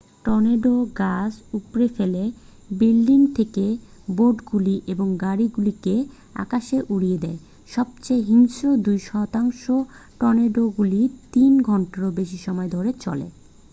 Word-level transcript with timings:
tornado 0.25 0.75
গাছ 0.99 1.31
উপড়ে 1.53 1.87
ফেলে 1.89 2.23
বিল্ডিং 2.69 3.19
থেকে 3.37 3.65
বোর্ডগুলি 4.09 4.75
এবং 4.87 5.07
গাড়িগুলিকে 5.17 5.95
আকাশে 6.35 6.77
উড়িয়ে 6.89 7.17
দেয় 7.17 7.39
সবচেয়ে 7.69 8.21
হিংস্র 8.21 8.65
দুই 8.85 8.97
শতাংশ 9.07 9.61
টর্নেডোগুলি 10.19 11.01
তিন 11.33 11.51
ঘন্টারও 11.61 12.09
বেশি 12.19 12.37
সময় 12.37 12.69
ধরে 12.69 12.91
চলে 12.99 13.27